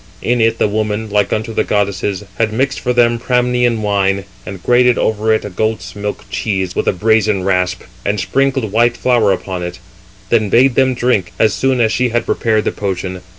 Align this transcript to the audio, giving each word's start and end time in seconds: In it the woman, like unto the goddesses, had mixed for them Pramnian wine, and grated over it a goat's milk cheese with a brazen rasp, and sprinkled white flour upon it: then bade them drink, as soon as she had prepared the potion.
In 0.23 0.41
it 0.41 0.57
the 0.57 0.67
woman, 0.67 1.11
like 1.11 1.31
unto 1.31 1.53
the 1.53 1.63
goddesses, 1.63 2.23
had 2.39 2.51
mixed 2.51 2.79
for 2.79 2.91
them 2.91 3.19
Pramnian 3.19 3.83
wine, 3.83 4.23
and 4.47 4.63
grated 4.63 4.97
over 4.97 5.31
it 5.31 5.45
a 5.45 5.49
goat's 5.51 5.95
milk 5.95 6.25
cheese 6.31 6.75
with 6.75 6.87
a 6.87 6.91
brazen 6.91 7.43
rasp, 7.43 7.83
and 8.03 8.19
sprinkled 8.19 8.71
white 8.71 8.97
flour 8.97 9.31
upon 9.31 9.61
it: 9.61 9.77
then 10.29 10.49
bade 10.49 10.73
them 10.73 10.95
drink, 10.95 11.33
as 11.37 11.53
soon 11.53 11.79
as 11.79 11.91
she 11.91 12.09
had 12.09 12.25
prepared 12.25 12.63
the 12.65 12.71
potion. 12.71 13.21